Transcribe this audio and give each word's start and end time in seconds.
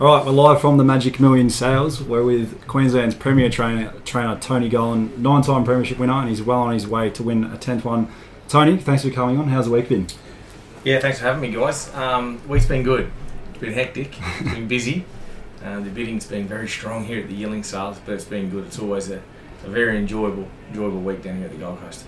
All 0.00 0.08
right, 0.08 0.26
we're 0.26 0.32
live 0.32 0.60
from 0.60 0.76
the 0.76 0.82
Magic 0.82 1.20
Million 1.20 1.48
Sales. 1.48 2.02
We're 2.02 2.24
with 2.24 2.66
Queensland's 2.66 3.14
premier 3.14 3.48
trainer, 3.48 3.92
trainer 4.04 4.36
Tony 4.40 4.68
Gollan, 4.68 5.16
nine-time 5.18 5.62
premiership 5.62 5.98
winner, 5.98 6.14
and 6.14 6.28
he's 6.28 6.42
well 6.42 6.62
on 6.62 6.72
his 6.72 6.88
way 6.88 7.10
to 7.10 7.22
win 7.22 7.44
a 7.44 7.56
tenth 7.56 7.84
one. 7.84 8.08
Tony, 8.48 8.76
thanks 8.76 9.04
for 9.04 9.10
coming 9.10 9.38
on. 9.38 9.46
How's 9.46 9.66
the 9.66 9.70
week 9.70 9.88
been? 9.88 10.08
Yeah, 10.82 10.98
thanks 10.98 11.20
for 11.20 11.26
having 11.26 11.42
me, 11.42 11.56
guys. 11.56 11.94
Um, 11.94 12.46
week's 12.48 12.66
been 12.66 12.82
good. 12.82 13.08
It's 13.50 13.58
been 13.58 13.72
hectic. 13.72 14.18
It's 14.40 14.54
been 14.54 14.66
busy. 14.66 15.04
Uh, 15.64 15.78
the 15.78 15.90
bidding's 15.90 16.26
been 16.26 16.48
very 16.48 16.68
strong 16.68 17.04
here 17.04 17.20
at 17.20 17.28
the 17.28 17.34
Yearling 17.34 17.62
Sales, 17.62 17.96
but 18.04 18.14
it's 18.14 18.24
been 18.24 18.50
good. 18.50 18.66
It's 18.66 18.80
always 18.80 19.10
a, 19.10 19.22
a 19.64 19.68
very 19.68 19.96
enjoyable, 19.96 20.48
enjoyable 20.70 21.02
week 21.02 21.22
down 21.22 21.36
here 21.36 21.46
at 21.46 21.52
the 21.52 21.58
Gold 21.58 21.78
Coast. 21.78 22.04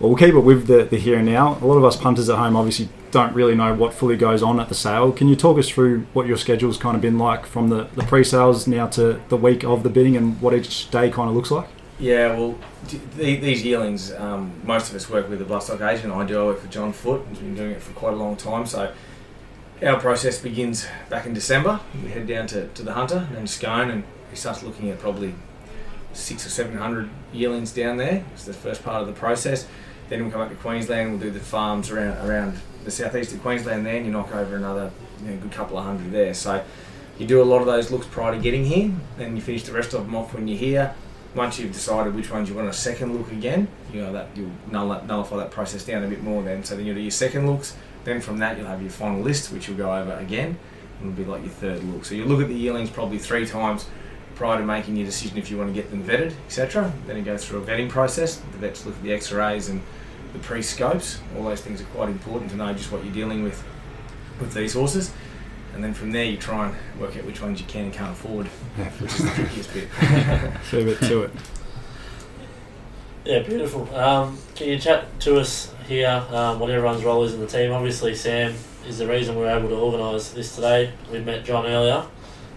Well, 0.00 0.10
we'll 0.10 0.18
keep 0.18 0.34
it 0.34 0.40
with 0.40 0.68
the, 0.68 0.84
the 0.84 0.96
here 0.96 1.16
and 1.18 1.26
now. 1.26 1.58
A 1.60 1.66
lot 1.66 1.76
of 1.76 1.84
us 1.84 1.96
punters 1.96 2.28
at 2.28 2.38
home 2.38 2.54
obviously 2.54 2.88
don't 3.10 3.34
really 3.34 3.56
know 3.56 3.74
what 3.74 3.92
fully 3.92 4.16
goes 4.16 4.42
on 4.42 4.60
at 4.60 4.68
the 4.68 4.74
sale. 4.74 5.10
Can 5.10 5.26
you 5.26 5.34
talk 5.34 5.58
us 5.58 5.68
through 5.68 6.06
what 6.12 6.26
your 6.26 6.36
schedule's 6.36 6.76
kind 6.76 6.94
of 6.94 7.02
been 7.02 7.18
like 7.18 7.46
from 7.46 7.68
the, 7.68 7.88
the 7.96 8.04
pre-sales 8.04 8.68
now 8.68 8.86
to 8.88 9.20
the 9.28 9.36
week 9.36 9.64
of 9.64 9.82
the 9.82 9.88
bidding 9.88 10.16
and 10.16 10.40
what 10.40 10.54
each 10.54 10.90
day 10.90 11.10
kind 11.10 11.28
of 11.28 11.34
looks 11.34 11.50
like? 11.50 11.68
Yeah, 11.98 12.36
well, 12.36 12.56
th- 12.86 13.40
these 13.40 13.64
yearlings, 13.64 14.12
um, 14.12 14.52
most 14.62 14.88
of 14.88 14.94
us 14.94 15.10
work 15.10 15.28
with 15.28 15.42
a 15.42 15.44
bloodstock 15.44 15.80
agent. 15.80 16.12
I 16.12 16.24
do. 16.24 16.40
I 16.40 16.44
work 16.44 16.60
for 16.60 16.68
John 16.68 16.92
Foote. 16.92 17.26
He's 17.30 17.38
been 17.38 17.56
doing 17.56 17.72
it 17.72 17.82
for 17.82 17.92
quite 17.94 18.12
a 18.12 18.16
long 18.16 18.36
time. 18.36 18.66
So 18.66 18.92
our 19.82 19.98
process 19.98 20.38
begins 20.38 20.86
back 21.10 21.26
in 21.26 21.34
December. 21.34 21.80
We 22.04 22.10
head 22.10 22.28
down 22.28 22.46
to, 22.48 22.68
to 22.68 22.82
the 22.84 22.92
hunter 22.92 23.26
and 23.36 23.50
Scone, 23.50 23.90
and 23.90 24.04
we 24.30 24.36
start 24.36 24.62
looking 24.62 24.90
at 24.90 25.00
probably 25.00 25.34
six 26.12 26.46
or 26.46 26.50
seven 26.50 26.76
hundred 26.76 27.10
yearlings 27.32 27.72
down 27.72 27.96
there. 27.96 28.24
It's 28.32 28.44
the 28.44 28.52
first 28.52 28.84
part 28.84 29.00
of 29.00 29.08
the 29.08 29.12
process. 29.12 29.66
Then 30.08 30.22
we'll 30.22 30.30
come 30.30 30.40
up 30.40 30.50
to 30.50 30.56
Queensland. 30.56 31.10
We'll 31.10 31.20
do 31.20 31.30
the 31.30 31.40
farms 31.40 31.90
around 31.90 32.28
around 32.28 32.58
the 32.84 32.90
southeast 32.90 33.32
of 33.32 33.42
Queensland. 33.42 33.84
There, 33.84 33.96
and 33.96 34.06
you 34.06 34.12
knock 34.12 34.34
over 34.34 34.56
another 34.56 34.90
you 35.22 35.30
know, 35.30 35.36
good 35.36 35.52
couple 35.52 35.78
of 35.78 35.84
hundred 35.84 36.12
there. 36.12 36.34
So 36.34 36.64
you 37.18 37.26
do 37.26 37.42
a 37.42 37.44
lot 37.44 37.60
of 37.60 37.66
those 37.66 37.90
looks 37.90 38.06
prior 38.06 38.34
to 38.34 38.40
getting 38.40 38.64
here, 38.64 38.92
and 39.18 39.36
you 39.36 39.42
finish 39.42 39.64
the 39.64 39.72
rest 39.72 39.92
of 39.94 40.04
them 40.04 40.14
off 40.14 40.34
when 40.34 40.48
you're 40.48 40.58
here 40.58 40.94
once 41.34 41.58
you've 41.58 41.72
decided 41.72 42.14
which 42.14 42.30
ones 42.30 42.48
you 42.48 42.54
want 42.54 42.68
a 42.68 42.72
second 42.72 43.16
look 43.16 43.30
again, 43.32 43.68
you 43.92 44.00
know 44.00 44.12
that 44.12 44.28
you'll 44.34 44.50
null- 44.70 45.02
nullify 45.04 45.36
that 45.36 45.50
process 45.50 45.84
down 45.84 46.02
a 46.04 46.08
bit 46.08 46.22
more. 46.22 46.42
Then, 46.42 46.64
so 46.64 46.76
then 46.76 46.86
you'll 46.86 46.94
do 46.94 47.00
your 47.00 47.10
second 47.10 47.46
looks. 47.46 47.76
Then 48.04 48.20
from 48.20 48.38
that, 48.38 48.56
you'll 48.56 48.66
have 48.66 48.80
your 48.80 48.90
final 48.90 49.20
list, 49.20 49.52
which 49.52 49.68
you'll 49.68 49.76
go 49.76 49.94
over 49.94 50.12
again, 50.14 50.58
and 51.00 51.12
it'll 51.12 51.24
be 51.24 51.30
like 51.30 51.42
your 51.42 51.52
third 51.52 51.84
look. 51.84 52.04
So 52.04 52.14
you 52.14 52.24
look 52.24 52.40
at 52.40 52.48
the 52.48 52.54
yearlings 52.54 52.90
probably 52.90 53.18
three 53.18 53.46
times 53.46 53.86
prior 54.38 54.56
to 54.56 54.64
making 54.64 54.96
your 54.96 55.04
decision 55.04 55.36
if 55.36 55.50
you 55.50 55.58
want 55.58 55.68
to 55.68 55.74
get 55.74 55.90
them 55.90 56.02
vetted, 56.04 56.32
etc. 56.46 56.92
Then 57.08 57.16
it 57.16 57.24
goes 57.24 57.44
through 57.44 57.60
a 57.60 57.66
vetting 57.66 57.88
process. 57.88 58.36
The 58.36 58.58
vets 58.58 58.86
look 58.86 58.94
at 58.94 59.02
the 59.02 59.12
X-rays 59.12 59.68
and 59.68 59.82
the 60.32 60.38
pre-scopes. 60.38 61.18
All 61.36 61.42
those 61.42 61.60
things 61.60 61.80
are 61.80 61.86
quite 61.86 62.08
important 62.08 62.50
to 62.52 62.56
know 62.56 62.72
just 62.72 62.92
what 62.92 63.04
you're 63.04 63.12
dealing 63.12 63.42
with 63.42 63.62
with 64.38 64.54
these 64.54 64.74
horses. 64.74 65.12
And 65.74 65.82
then 65.82 65.92
from 65.92 66.12
there, 66.12 66.24
you 66.24 66.36
try 66.36 66.68
and 66.68 67.00
work 67.00 67.16
out 67.16 67.24
which 67.24 67.42
ones 67.42 67.60
you 67.60 67.66
can 67.66 67.86
and 67.86 67.92
can't 67.92 68.12
afford, 68.12 68.48
Yeah, 68.78 68.90
which 68.90 69.12
is 69.12 69.24
the 69.24 69.30
trickiest 69.30 69.74
bit. 69.74 69.88
fair 70.62 70.84
bit 70.84 71.00
to 71.00 71.22
it. 71.22 71.30
Yeah, 73.24 73.40
beautiful. 73.40 73.92
Um, 73.94 74.38
can 74.54 74.68
you 74.68 74.78
chat 74.78 75.20
to 75.20 75.38
us 75.38 75.74
here 75.88 76.24
um, 76.30 76.60
what 76.60 76.70
everyone's 76.70 77.04
role 77.04 77.24
is 77.24 77.34
in 77.34 77.40
the 77.40 77.46
team? 77.46 77.72
Obviously, 77.72 78.14
Sam 78.14 78.54
is 78.86 78.98
the 78.98 79.06
reason 79.06 79.36
we're 79.36 79.50
able 79.50 79.68
to 79.68 79.76
organise 79.76 80.30
this 80.30 80.54
today. 80.54 80.92
We 81.12 81.18
met 81.18 81.44
John 81.44 81.66
earlier, 81.66 82.04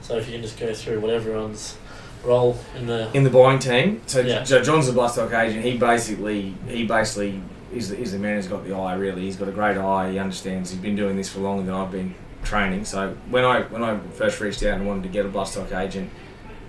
so 0.01 0.17
if 0.17 0.27
you 0.27 0.33
can 0.33 0.41
just 0.41 0.59
go 0.59 0.73
through 0.73 0.99
what 0.99 1.11
everyone's 1.11 1.77
role 2.23 2.57
in 2.77 2.85
the 2.87 3.09
in 3.15 3.23
the 3.23 3.29
buying 3.29 3.59
team. 3.59 4.01
So, 4.05 4.19
Yeah. 4.21 4.43
so 4.43 4.61
John's 4.61 4.87
the 4.87 4.93
bloodstock 4.93 5.33
agent. 5.37 5.63
He 5.63 5.77
basically 5.77 6.53
he 6.67 6.85
basically 6.85 7.41
is 7.73 7.89
the, 7.89 7.97
is 7.97 8.11
the 8.11 8.19
man 8.19 8.35
who's 8.35 8.47
got 8.47 8.65
the 8.65 8.73
eye. 8.75 8.93
Really, 8.95 9.21
he's 9.21 9.35
got 9.37 9.47
a 9.47 9.51
great 9.51 9.77
eye. 9.77 10.11
He 10.11 10.19
understands. 10.19 10.69
He's 10.71 10.79
been 10.79 10.95
doing 10.95 11.15
this 11.15 11.29
for 11.29 11.39
longer 11.39 11.63
than 11.63 11.73
I've 11.73 11.91
been 11.91 12.13
training. 12.43 12.85
So 12.85 13.15
when 13.29 13.43
I 13.45 13.61
when 13.63 13.83
I 13.83 13.97
first 14.13 14.39
reached 14.39 14.61
out 14.63 14.77
and 14.77 14.87
wanted 14.87 15.03
to 15.03 15.09
get 15.09 15.25
a 15.25 15.29
bloodstock 15.29 15.75
agent, 15.77 16.09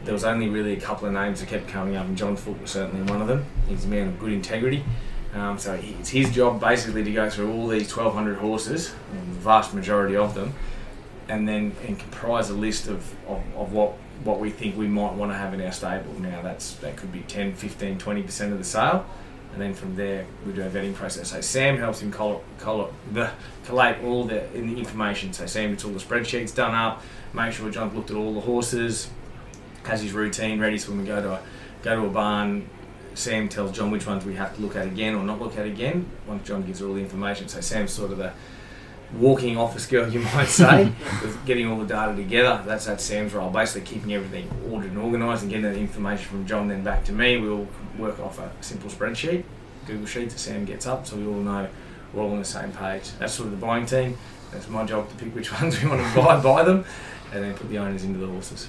there 0.05 0.15
was 0.15 0.25
only 0.25 0.49
really 0.49 0.73
a 0.73 0.81
couple 0.81 1.07
of 1.07 1.13
names 1.15 1.41
that 1.41 1.49
kept 1.49 1.69
coming 1.69 1.97
up, 1.97 2.07
and 2.07 2.17
John 2.17 2.37
Foote 2.37 2.61
was 2.61 2.71
certainly 2.71 3.03
one 3.11 3.21
of 3.21 3.29
them. 3.29 3.45
He's 3.69 3.85
a 3.85 3.89
man 3.89 4.09
of 4.09 4.19
good 4.19 4.33
integrity. 4.33 4.85
Um, 5.35 5.59
so 5.59 5.73
it's 5.83 6.11
his 6.11 6.31
job 6.31 6.61
basically 6.61 7.03
to 7.05 7.11
go 7.13 7.31
through 7.31 7.51
all 7.53 7.67
these 7.67 7.91
1,200 7.95 8.37
horses, 8.37 8.91
the 8.91 9.39
vast 9.41 9.73
majority 9.73 10.15
of 10.15 10.35
them, 10.35 10.53
and 11.29 11.49
then 11.49 11.75
and 11.87 11.99
comprise 11.99 12.51
a 12.51 12.55
list 12.55 12.89
of, 12.89 13.15
of, 13.27 13.43
of 13.57 13.73
what 13.73 13.93
what 14.25 14.39
we 14.39 14.51
think 14.51 14.77
we 14.77 14.87
might 14.87 15.15
want 15.15 15.33
to 15.33 15.37
have 15.37 15.53
in 15.55 15.61
our 15.61 15.73
stable. 15.73 16.13
Now 16.21 16.43
that's 16.43 16.75
that 16.77 16.97
could 16.97 17.13
be 17.13 17.21
10, 17.23 17.55
15, 17.55 17.99
20 17.99 18.23
percent 18.23 18.53
of 18.53 18.59
the 18.59 18.65
sale, 18.65 19.05
and 19.53 19.61
then 19.61 19.75
from 19.75 19.97
there 19.97 20.27
we 20.47 20.53
do 20.53 20.63
a 20.63 20.69
vetting 20.69 20.95
process. 20.95 21.31
So 21.31 21.41
Sam 21.41 21.77
helps 21.77 22.01
him 22.01 22.11
the, 22.11 23.31
collate 23.65 24.03
all 24.05 24.25
the, 24.25 24.53
in 24.55 24.73
the 24.75 24.79
information. 24.79 25.33
So 25.33 25.47
Sam 25.47 25.71
gets 25.71 25.85
all 25.85 25.93
the 25.93 25.99
spreadsheets 25.99 26.55
done 26.55 26.75
up, 26.75 27.03
make 27.33 27.53
sure 27.53 27.71
John's 27.71 27.95
looked 27.95 28.11
at 28.11 28.17
all 28.17 28.35
the 28.35 28.41
horses, 28.41 29.11
has 29.85 30.03
his 30.03 30.13
routine 30.13 30.61
ready. 30.61 30.79
So 30.79 30.91
when 30.91 31.01
we 31.01 31.07
go 31.07 31.21
to 31.21 31.33
a, 31.33 31.43
go 31.83 31.97
to 31.97 32.07
a 32.07 32.11
barn. 32.11 32.69
Sam 33.15 33.47
tells 33.51 33.73
John 33.73 33.91
which 33.91 34.07
ones 34.07 34.25
we 34.25 34.37
have 34.37 34.57
to 34.57 34.63
look 34.63 34.75
at 34.75 34.87
again 34.87 35.15
or 35.15 35.23
not 35.23 35.39
look 35.39 35.59
at 35.59 35.67
again. 35.67 36.09
Once 36.27 36.49
John 36.49 36.63
gives 36.63 36.81
all 36.81 36.95
the 36.95 37.01
information, 37.03 37.47
so 37.47 37.61
Sam's 37.61 37.93
sort 37.93 38.11
of 38.11 38.17
the 38.17 38.33
walking 39.19 39.57
office 39.57 39.87
girl, 39.87 40.09
you 40.11 40.21
might 40.35 40.47
say, 40.49 40.93
with 41.23 41.45
getting 41.47 41.67
all 41.69 41.79
the 41.79 41.87
data 41.87 42.15
together. 42.15 42.63
That's 42.67 42.87
that's 42.87 43.05
Sam's 43.05 43.35
role, 43.35 43.51
basically 43.51 43.89
keeping 43.95 44.13
everything 44.15 44.49
ordered 44.71 44.91
and 44.91 44.99
organised 44.99 45.43
and 45.43 45.51
getting 45.51 45.65
that 45.65 45.77
information 45.77 46.29
from 46.29 46.47
John 46.47 46.69
then 46.69 46.83
back 46.83 47.05
to 47.07 47.13
me. 47.13 47.39
We'll 47.39 47.67
work 47.99 48.19
off 48.21 48.39
a 48.39 48.51
simple 48.61 48.91
spreadsheet, 48.91 49.45
Google 49.87 50.07
Sheets 50.07 50.35
that 50.35 50.41
Sam 50.41 50.65
gets 50.65 50.87
up, 50.87 51.07
so 51.07 51.17
we 51.17 51.27
all 51.27 51.35
know 51.35 51.69
we're 52.15 52.23
all 52.23 52.33
on 52.33 52.39
the 52.39 52.45
same 52.45 52.73
page. 52.73 53.11
That's 53.19 53.35
sort 53.35 53.47
of 53.47 53.53
the 53.61 53.65
buying 53.67 53.87
team. 53.87 54.17
That's 54.53 54.69
my 54.69 54.85
job 54.85 55.09
to 55.11 55.17
pick 55.17 55.35
which 55.35 55.53
ones 55.61 55.83
we 55.83 55.89
want 55.89 56.07
to 56.07 56.15
buy, 56.21 56.41
buy 56.41 56.63
them, 56.63 56.85
and 57.33 57.43
then 57.45 57.55
put 57.55 57.69
the 57.71 57.79
owners 57.79 58.05
into 58.05 58.19
the 58.19 58.27
horses. 58.27 58.69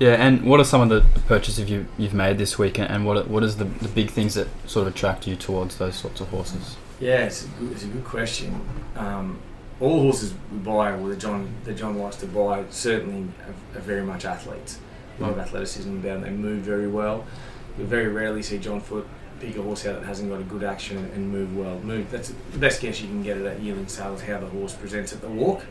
Yeah, 0.00 0.14
and 0.14 0.42
what 0.44 0.58
are 0.58 0.64
some 0.64 0.80
of 0.80 0.88
the 0.88 1.02
purchases 1.28 1.70
you, 1.70 1.86
you've 1.96 2.14
made 2.14 2.36
this 2.36 2.58
week, 2.58 2.80
and- 2.80 3.06
what 3.06 3.16
are- 3.16 3.22
what 3.28 3.44
is 3.44 3.56
the, 3.58 3.64
the 3.64 3.86
big 3.88 4.10
things 4.10 4.34
that 4.34 4.48
sort 4.66 4.88
of 4.88 4.94
attract 4.94 5.28
you 5.28 5.36
towards 5.36 5.78
those 5.78 5.94
sorts 5.94 6.20
of 6.20 6.28
horses? 6.30 6.76
Yeah, 6.98 7.26
it's 7.26 7.44
a 7.44 7.48
good, 7.60 7.70
it's 7.72 7.84
a 7.84 7.86
good 7.86 8.04
question. 8.04 8.60
Um, 8.96 9.38
all 9.80 10.02
horses 10.02 10.34
we 10.52 10.58
buy, 10.58 10.92
or 10.92 11.08
that 11.08 11.18
John 11.18 11.52
that 11.64 11.76
John 11.76 11.98
likes 11.98 12.16
to 12.16 12.26
buy, 12.26 12.64
certainly 12.70 13.28
are, 13.46 13.78
are 13.78 13.82
very 13.82 14.02
much 14.02 14.24
athletes. 14.24 14.78
A 15.18 15.22
lot 15.22 15.32
of 15.32 15.38
athleticism 15.38 15.90
about 15.90 16.20
them. 16.20 16.22
They 16.22 16.30
move 16.30 16.62
very 16.62 16.88
well. 16.88 17.24
We 17.78 17.84
very 17.84 18.08
rarely 18.08 18.42
see 18.42 18.58
John 18.58 18.80
Foote 18.80 19.08
pick 19.40 19.56
a 19.56 19.62
horse 19.62 19.86
out 19.86 20.00
that 20.00 20.06
hasn't 20.06 20.30
got 20.30 20.40
a 20.40 20.44
good 20.44 20.64
action 20.64 20.98
and 21.14 21.30
move 21.30 21.56
well. 21.56 21.78
Move. 21.80 22.10
That's 22.10 22.32
the 22.52 22.58
best 22.58 22.80
guess 22.80 23.00
you 23.00 23.08
can 23.08 23.22
get 23.22 23.36
at 23.36 23.44
that 23.44 23.60
yearling 23.60 23.88
sale 23.88 24.14
is 24.14 24.22
how 24.22 24.40
the 24.40 24.46
horse 24.46 24.74
presents 24.74 25.12
at 25.12 25.20
the 25.20 25.28
walk. 25.28 25.64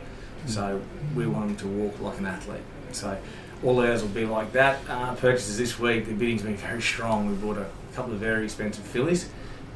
So 0.46 0.80
we 1.14 1.26
want 1.26 1.48
them 1.48 1.56
to 1.56 1.66
walk 1.66 2.00
like 2.00 2.18
an 2.18 2.26
athlete. 2.26 2.62
So 2.92 3.18
all 3.62 3.80
ours 3.80 4.02
will 4.02 4.10
be 4.10 4.26
like 4.26 4.52
that. 4.52 4.78
Uh, 4.88 5.14
purchases 5.14 5.56
this 5.56 5.78
week, 5.78 6.06
the 6.06 6.12
bidding's 6.12 6.42
been 6.42 6.56
very 6.56 6.82
strong. 6.82 7.28
We 7.28 7.34
bought 7.34 7.58
a 7.58 7.66
couple 7.94 8.12
of 8.12 8.20
very 8.20 8.44
expensive 8.44 8.84
fillies. 8.84 9.28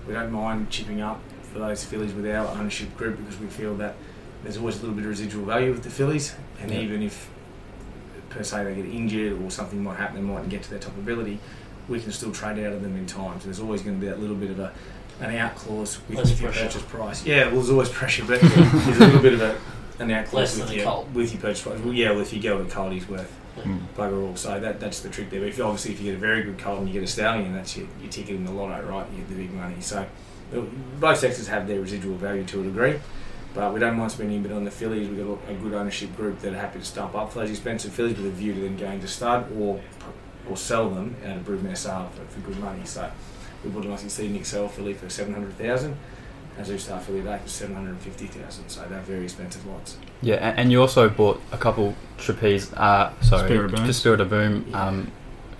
We 0.06 0.12
don't 0.14 0.30
mind 0.30 0.70
chipping 0.70 1.00
up 1.00 1.20
for 1.52 1.60
those 1.60 1.84
fillies 1.84 2.12
with 2.12 2.26
our 2.26 2.46
ownership 2.48 2.94
group 2.96 3.16
because 3.16 3.38
we 3.38 3.46
feel 3.46 3.74
that 3.76 3.94
there's 4.42 4.56
always 4.56 4.76
a 4.76 4.80
little 4.80 4.94
bit 4.94 5.04
of 5.04 5.10
residual 5.10 5.44
value 5.44 5.72
with 5.72 5.82
the 5.82 5.90
fillies, 5.90 6.34
and 6.60 6.70
Yeah. 6.70 6.80
even 6.80 7.02
if 7.02 7.28
per 8.30 8.42
se 8.42 8.64
they 8.64 8.74
get 8.74 8.84
injured 8.86 9.40
or 9.42 9.50
something 9.50 9.82
might 9.82 9.96
happen, 9.96 10.16
they 10.16 10.22
mightn't 10.22 10.48
get 10.50 10.62
to 10.62 10.70
their 10.70 10.78
top 10.78 10.96
ability, 10.96 11.38
we 11.88 11.98
can 12.00 12.12
still 12.12 12.30
trade 12.32 12.58
out 12.64 12.72
of 12.74 12.82
them 12.82 12.96
in 12.96 13.06
time. 13.06 13.40
So 13.40 13.46
there's 13.46 13.60
always 13.60 13.82
going 13.82 13.96
to 13.96 14.00
be 14.00 14.06
that 14.08 14.20
little 14.20 14.36
bit 14.36 14.50
of 14.50 14.58
a 14.60 14.72
an 15.20 15.34
out 15.34 15.56
clause 15.56 15.98
with, 16.08 16.18
Less 16.18 16.40
your 16.40 16.50
pressure. 16.50 16.66
purchase 16.66 16.82
price. 16.82 17.26
Yeah, 17.26 17.46
well, 17.46 17.54
there's 17.56 17.70
always 17.70 17.88
pressure, 18.00 18.24
but 18.24 18.40
there's 18.42 18.98
a 18.98 19.06
little 19.06 19.20
bit 19.22 19.32
of 19.32 19.40
a 19.42 19.56
an 19.98 20.10
out 20.12 20.26
clause 20.26 20.56
with 20.60 20.72
your 20.72 21.04
with 21.12 21.32
your 21.32 21.40
purchase 21.40 21.62
price. 21.62 21.80
Well, 21.80 21.92
yeah, 21.92 22.10
well, 22.12 22.20
if 22.20 22.32
you 22.32 22.40
go 22.40 22.58
with 22.58 22.68
a 22.68 22.70
colt, 22.70 22.92
he's 22.92 23.08
worth 23.08 23.32
Mm. 23.64 23.80
bugger 23.96 24.22
all. 24.24 24.36
So 24.36 24.60
that 24.60 24.78
that's 24.78 25.00
the 25.00 25.08
trick 25.08 25.30
there. 25.30 25.40
But 25.40 25.48
if 25.48 25.58
you, 25.58 25.64
obviously 25.64 25.90
if 25.90 25.98
you 26.00 26.04
get 26.12 26.14
a 26.14 26.20
very 26.20 26.44
good 26.44 26.58
colt 26.58 26.78
and 26.78 26.86
you 26.86 26.94
get 26.94 27.02
a 27.02 27.08
stallion, 27.08 27.52
that's 27.52 27.76
your, 27.76 27.88
your 28.00 28.08
ticket 28.08 28.36
in 28.36 28.44
the 28.44 28.52
lotto, 28.52 28.86
right? 28.88 29.04
You 29.10 29.18
get 29.18 29.28
the 29.30 29.34
big 29.34 29.52
money. 29.52 29.74
So 29.80 30.06
both 31.00 31.18
sexes 31.18 31.48
have 31.48 31.66
their 31.66 31.80
residual 31.80 32.14
value 32.16 32.44
to 32.44 32.60
a 32.60 32.62
degree. 32.62 33.00
But 33.54 33.72
we 33.74 33.80
don't 33.80 33.96
mind 33.96 34.12
spending 34.12 34.38
a 34.38 34.42
bit 34.42 34.52
on 34.52 34.64
the 34.64 34.70
fillies. 34.70 35.08
We've 35.08 35.26
got 35.26 35.38
a 35.48 35.54
good 35.54 35.74
ownership 35.74 36.14
group 36.16 36.40
that 36.40 36.52
are 36.52 36.58
happy 36.58 36.78
to 36.80 36.84
stump 36.84 37.14
up 37.14 37.32
for 37.32 37.40
those 37.40 37.50
expensive 37.50 37.92
fillies 37.92 38.16
with 38.16 38.26
a 38.26 38.30
view 38.30 38.54
to 38.54 38.60
them 38.60 38.76
going 38.76 39.00
to 39.00 39.08
stud 39.08 39.50
or 39.58 39.80
or 40.48 40.56
sell 40.56 40.88
them 40.88 41.14
at 41.24 41.36
a 41.36 41.40
broodmare 41.40 41.76
sale 41.76 42.10
for, 42.14 42.24
for 42.32 42.40
good 42.46 42.58
money. 42.60 42.80
So 42.84 43.10
we 43.64 43.70
bought 43.70 43.84
a 43.84 43.88
nice 43.88 44.04
Exceed 44.04 44.26
and 44.26 44.36
Excel 44.36 44.68
filly 44.68 44.94
for 44.94 45.08
seven 45.10 45.34
hundred 45.34 45.56
thousand. 45.58 45.96
as 46.58 46.70
A 46.70 46.74
Zoustar 46.74 47.00
filly 47.00 47.20
today 47.20 47.38
for 47.42 47.48
seven 47.48 47.74
hundred 47.74 47.90
and 47.90 48.00
fifty 48.00 48.26
thousand. 48.26 48.68
So 48.68 48.84
they're 48.88 49.00
very 49.00 49.24
expensive 49.24 49.66
lots. 49.66 49.96
Yeah, 50.22 50.36
and, 50.36 50.58
and 50.58 50.72
you 50.72 50.80
also 50.80 51.08
bought 51.08 51.40
a 51.52 51.58
couple 51.58 51.94
trapeze, 52.18 52.72
uh, 52.74 53.12
sorry, 53.20 53.48
Spirit 53.48 53.64
of 53.66 53.80
Boom. 53.80 53.92
Spirit 53.92 54.20
of 54.20 54.30
Boom, 54.30 54.66
Yeah. 54.68 54.86
um, 54.86 55.12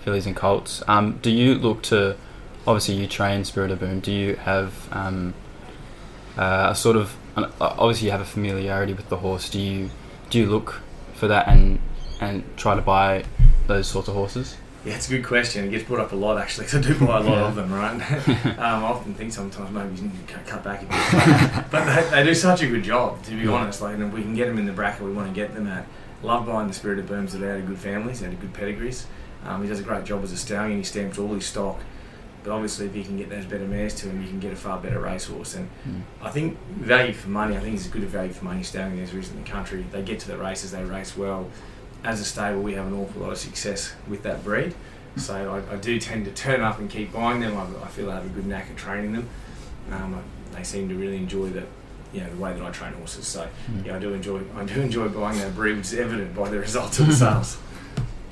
fillies 0.03 0.25
and 0.25 0.35
colts. 0.35 0.81
Um, 0.87 1.19
do 1.21 1.29
you 1.31 1.55
look 1.55 1.83
to, 1.83 2.15
obviously 2.65 2.95
you 2.95 3.07
train 3.07 3.43
Spirit 3.45 3.71
of 3.71 3.79
Boom, 3.79 3.99
do 3.99 4.11
you 4.11 4.35
have 4.37 4.73
um, 4.91 5.33
uh, 6.37 6.69
a 6.71 6.75
sort 6.75 6.95
of, 6.97 7.15
an, 7.45 7.51
obviously 7.61 8.05
you 8.07 8.11
have 8.11 8.21
a 8.21 8.25
familiarity 8.25 8.93
with 8.93 9.09
the 9.09 9.17
horse, 9.17 9.49
do 9.49 9.59
you 9.59 9.89
do 10.29 10.39
you 10.39 10.45
look 10.45 10.81
for 11.13 11.27
that 11.27 11.47
and 11.47 11.79
and 12.21 12.43
try 12.57 12.75
to 12.75 12.81
buy 12.81 13.23
those 13.67 13.87
sorts 13.87 14.07
of 14.07 14.13
horses? 14.15 14.55
Yeah, 14.85 14.95
it's 14.95 15.07
a 15.07 15.11
good 15.11 15.25
question. 15.25 15.65
It 15.65 15.71
gets 15.71 15.83
brought 15.83 15.99
up 15.99 16.11
a 16.13 16.15
lot 16.15 16.37
actually. 16.37 16.65
'cause 16.67 16.75
I 16.75 16.81
do 16.81 16.97
buy 16.99 17.17
a 17.17 17.21
lot 17.21 17.37
Yeah. 17.37 17.47
of 17.47 17.55
them, 17.55 17.71
right? 17.73 17.95
um, 18.45 18.83
I 18.83 18.87
often 18.87 19.13
think 19.13 19.33
sometimes 19.33 19.71
maybe 19.71 20.01
you 20.01 20.11
to 20.27 20.33
cut- 20.51 20.63
back 20.63 20.81
a 20.81 20.85
bit, 20.85 21.65
but 21.71 21.85
they, 21.85 22.09
they 22.11 22.23
do 22.23 22.33
such 22.33 22.61
a 22.61 22.67
good 22.67 22.83
job. 22.83 23.21
To 23.23 23.31
be 23.31 23.37
Yeah. 23.43 23.51
honest, 23.51 23.81
like, 23.81 23.95
and 23.95 24.03
if 24.03 24.13
we 24.13 24.21
can 24.21 24.35
get 24.35 24.47
them 24.47 24.57
in 24.57 24.65
the 24.65 24.71
bracket 24.71 25.03
we 25.03 25.11
want 25.11 25.27
to 25.27 25.33
get 25.33 25.53
them 25.53 25.67
at, 25.67 25.85
Love 26.23 26.45
buying 26.45 26.67
the 26.67 26.73
Spirit 26.73 26.99
of 26.99 27.07
Booms 27.07 27.31
that 27.33 27.41
are 27.41 27.53
out 27.53 27.59
of 27.59 27.67
good 27.67 27.77
families, 27.77 28.21
out 28.23 28.33
of 28.33 28.39
good 28.41 28.53
pedigrees. 28.53 29.05
Um, 29.45 29.61
he 29.63 29.69
does 29.69 29.79
a 29.79 29.83
great 29.83 30.03
job 30.03 30.21
as 30.23 30.33
a 30.33 30.37
stallion. 30.37 30.77
He 30.77 30.83
stamps 30.83 31.17
all 31.17 31.33
his 31.33 31.45
stock. 31.45 31.79
But 32.43 32.51
obviously, 32.53 32.85
if 32.85 32.95
you 32.95 33.03
can 33.03 33.17
get 33.17 33.29
those 33.29 33.45
better 33.45 33.65
mares 33.65 33.93
to 33.95 34.07
him, 34.09 34.21
you 34.21 34.27
can 34.29 34.39
get 34.39 34.53
a 34.53 34.55
far 34.55 34.79
better 34.79 34.99
racehorse. 34.99 35.55
And 35.55 35.69
Mm. 35.87 36.01
I 36.21 36.29
think 36.31 36.57
value 36.69 37.13
for 37.13 37.29
money, 37.29 37.55
I 37.57 37.59
think 37.59 37.71
he's 37.73 37.87
a 37.87 37.89
good 37.89 38.03
value 38.03 38.31
for 38.31 38.45
money 38.45 38.63
stallion 38.63 38.99
as 38.99 39.11
there 39.11 39.19
is 39.19 39.29
in 39.29 39.43
the 39.43 39.49
country. 39.49 39.85
They 39.91 40.01
get 40.01 40.19
to 40.21 40.27
the 40.27 40.37
races, 40.37 40.71
they 40.71 40.83
race 40.83 41.17
well. 41.17 41.49
As 42.03 42.21
a 42.21 42.25
stable, 42.25 42.61
we 42.61 42.73
have 42.75 42.87
an 42.87 42.93
awful 42.93 43.21
lot 43.23 43.31
of 43.33 43.37
success 43.37 43.93
with 44.07 44.23
that 44.23 44.43
breed. 44.43 44.73
So 45.17 45.63
I, 45.69 45.73
I 45.73 45.75
do 45.77 45.99
tend 45.99 46.25
to 46.25 46.31
turn 46.31 46.61
up 46.61 46.79
and 46.79 46.89
keep 46.89 47.11
buying 47.11 47.41
them. 47.41 47.57
I, 47.57 47.63
I 47.83 47.87
feel 47.89 48.09
I 48.09 48.15
have 48.15 48.25
a 48.25 48.29
good 48.29 48.45
knack 48.45 48.69
at 48.69 48.77
training 48.77 49.11
them. 49.11 49.27
Um, 49.91 50.15
I, 50.15 50.55
they 50.57 50.63
seem 50.63 50.87
to 50.87 50.95
really 50.95 51.17
enjoy 51.17 51.49
the, 51.49 51.63
you 52.13 52.21
know, 52.21 52.29
the 52.29 52.37
way 52.37 52.53
that 52.53 52.63
I 52.63 52.69
train 52.71 52.93
horses. 52.93 53.27
So 53.27 53.47
Mm. 53.69 53.85
yeah, 53.85 53.95
I 53.97 53.99
do 53.99 54.13
enjoy 54.13 54.39
I 54.55 54.63
do 54.63 54.79
enjoy 54.79 55.09
buying 55.09 55.37
that 55.39 55.53
breed, 55.55 55.75
which 55.75 55.87
is 55.87 55.99
evident 55.99 56.33
by 56.35 56.47
the 56.49 56.59
results 56.59 56.99
of 56.99 57.07
the 57.07 57.13
sales. 57.25 57.57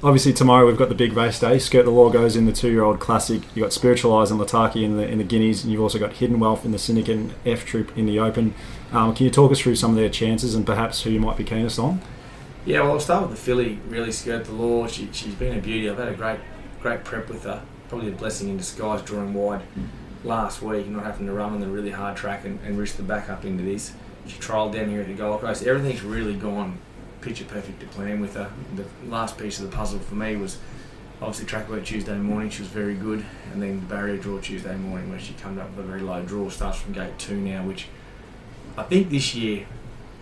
Obviously, 0.03 0.31
tomorrow 0.31 0.67
we've 0.67 0.77
got 0.77 0.89
the 0.89 0.95
big 0.95 1.13
race 1.13 1.39
day. 1.39 1.57
Skirt 1.57 1.85
the 1.85 1.91
Law 1.91 2.11
goes 2.11 2.35
in 2.35 2.45
the 2.45 2.53
two-year-old 2.53 2.99
classic. 2.99 3.41
You've 3.55 3.63
got 3.63 3.73
Spiritualised 3.73 4.31
and 4.31 4.39
Lataki 4.39 4.83
in 4.83 4.95
the 4.95 5.07
in 5.07 5.17
the 5.17 5.23
Guineas, 5.23 5.63
and 5.63 5.71
you've 5.71 5.81
also 5.81 5.97
got 5.97 6.13
Hidden 6.13 6.39
Wealth 6.39 6.63
in 6.65 6.71
the 6.71 6.77
Syndicate 6.77 7.17
and 7.17 7.33
F 7.47 7.65
Troop 7.65 7.97
in 7.97 8.05
the 8.05 8.19
Open. 8.19 8.53
Um, 8.91 9.15
can 9.15 9.25
you 9.25 9.31
talk 9.31 9.51
us 9.51 9.59
through 9.59 9.75
some 9.75 9.91
of 9.91 9.97
their 9.97 10.09
chances 10.09 10.53
and 10.53 10.67
perhaps 10.67 11.01
who 11.01 11.09
you 11.09 11.19
might 11.19 11.35
be 11.35 11.43
keenest 11.43 11.79
on? 11.79 12.01
Yeah, 12.63 12.81
well, 12.81 12.91
I'll 12.91 12.99
start 12.99 13.23
with 13.23 13.31
the 13.31 13.43
filly. 13.43 13.79
Really 13.87 14.11
skirt 14.11 14.45
the 14.45 14.51
law. 14.51 14.85
She, 14.85 15.09
she's 15.13 15.33
been 15.33 15.57
a 15.57 15.61
beauty. 15.61 15.89
I've 15.89 15.97
had 15.97 16.09
a 16.09 16.13
great, 16.13 16.39
great 16.79 17.03
prep 17.03 17.27
with 17.27 17.43
her. 17.45 17.63
Probably 17.89 18.09
a 18.09 18.11
blessing 18.11 18.49
in 18.49 18.57
disguise, 18.57 19.01
drawing 19.01 19.33
wide 19.33 19.61
last 20.23 20.61
week, 20.61 20.87
not 20.87 21.05
having 21.05 21.25
to 21.25 21.33
run 21.33 21.53
on 21.53 21.59
the 21.59 21.67
really 21.67 21.91
hard 21.91 22.17
track 22.17 22.45
and, 22.45 22.59
and 22.63 22.77
risk 22.77 22.97
the 22.97 23.03
back 23.03 23.29
up 23.29 23.45
into 23.45 23.63
this. 23.63 23.93
She 24.27 24.37
trialled 24.37 24.73
down 24.73 24.89
here 24.89 25.01
at 25.01 25.07
the 25.07 25.13
Gold 25.13 25.41
Coast. 25.41 25.65
Everything's 25.65 26.03
really 26.03 26.35
gone 26.35 26.77
picture 27.21 27.45
perfect 27.45 27.79
to 27.79 27.85
plan 27.87 28.19
with 28.19 28.35
her. 28.35 28.51
The 28.75 28.85
last 29.07 29.37
piece 29.37 29.59
of 29.59 29.69
the 29.69 29.75
puzzle 29.75 29.99
for 29.99 30.15
me 30.15 30.35
was 30.35 30.57
obviously 31.21 31.45
track 31.45 31.69
work 31.69 31.85
Tuesday 31.85 32.17
morning. 32.17 32.49
She 32.49 32.61
was 32.61 32.69
very 32.69 32.95
good, 32.95 33.25
and 33.51 33.61
then 33.61 33.79
the 33.79 33.85
barrier 33.85 34.17
draw 34.17 34.39
Tuesday 34.39 34.75
morning 34.75 35.09
where 35.09 35.19
she 35.19 35.33
came 35.33 35.57
up 35.59 35.69
with 35.75 35.85
a 35.85 35.87
very 35.87 36.01
low 36.01 36.21
draw. 36.23 36.49
Starts 36.49 36.79
from 36.79 36.93
gate 36.93 37.17
two 37.17 37.37
now, 37.37 37.63
which 37.63 37.87
I 38.77 38.83
think 38.83 39.09
this 39.09 39.33
year 39.35 39.65